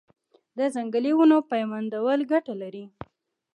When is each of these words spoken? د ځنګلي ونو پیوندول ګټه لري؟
د 0.57 0.59
ځنګلي 0.75 1.11
ونو 1.15 1.37
پیوندول 1.51 2.19
ګټه 2.31 2.53
لري؟ 2.61 2.85